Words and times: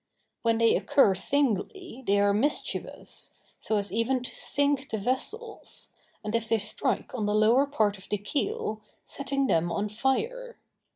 When 0.41 0.57
they 0.57 0.75
occur 0.75 1.13
singly 1.13 2.03
they 2.07 2.19
are 2.19 2.33
mischievous, 2.33 3.35
so 3.59 3.77
as 3.77 3.91
even 3.93 4.23
to 4.23 4.33
sink 4.35 4.89
the 4.89 4.97
vessels, 4.97 5.91
and 6.23 6.33
if 6.33 6.49
they 6.49 6.57
strike 6.57 7.13
on 7.13 7.27
the 7.27 7.35
lower 7.35 7.67
part 7.67 7.99
of 7.99 8.09
the 8.09 8.17
keel, 8.17 8.81
setting 9.05 9.45
them 9.45 9.71
on 9.71 9.89
fire. 9.89 10.57